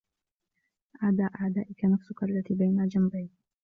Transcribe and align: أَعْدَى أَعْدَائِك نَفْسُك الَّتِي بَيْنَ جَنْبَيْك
أَعْدَى 1.03 1.27
أَعْدَائِك 1.41 1.85
نَفْسُك 1.85 2.23
الَّتِي 2.23 2.53
بَيْنَ 2.53 2.87
جَنْبَيْك 2.87 3.31